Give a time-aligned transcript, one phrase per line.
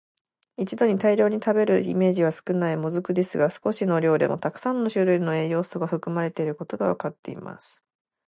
[0.57, 7.83] 一度に大量に食べるイメージは少ない「もずく」ですが、少しの量でもたくさんの種類の栄養素が含まれていることがわかっています。